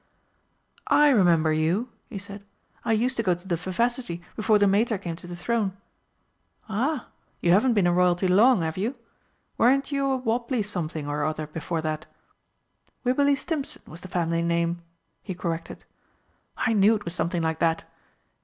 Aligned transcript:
"I 0.87 1.11
remember 1.11 1.53
you," 1.53 1.89
he 2.09 2.17
said. 2.17 2.43
"I 2.83 2.91
used 2.91 3.17
to 3.17 3.21
go 3.21 3.35
to 3.35 3.47
the 3.47 3.55
Vivacity 3.55 4.19
before 4.35 4.57
the 4.57 4.65
Mater 4.65 4.97
came 4.97 5.15
to 5.17 5.27
the 5.27 5.35
throne." 5.35 5.77
"Ah, 6.67 7.09
you 7.39 7.51
haven't 7.51 7.75
been 7.75 7.85
a 7.85 7.93
Royalty 7.93 8.27
long, 8.27 8.63
have 8.63 8.77
you? 8.77 8.95
Weren't 9.59 9.91
you 9.91 10.09
a 10.09 10.17
Wobbly 10.17 10.63
something 10.63 11.05
or 11.07 11.23
other 11.23 11.45
before 11.45 11.83
that?" 11.83 12.07
"Wibberley 13.05 13.35
Stimpson 13.35 13.83
was 13.85 14.01
the 14.01 14.07
family 14.07 14.41
name," 14.41 14.81
he 15.21 15.35
corrected. 15.35 15.85
"I 16.57 16.73
knew 16.73 16.95
it 16.95 17.05
was 17.05 17.13
something 17.13 17.43
like 17.43 17.59
that. 17.59 17.85